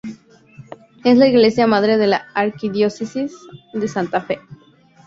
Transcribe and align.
Es 1.03 1.19
la 1.19 1.27
iglesia 1.27 1.67
madre 1.67 1.97
de 1.97 2.07
la 2.07 2.25
Arquidiócesis 2.33 3.35
de 3.75 3.87
Santa 3.87 4.21
Fe. 4.21 4.39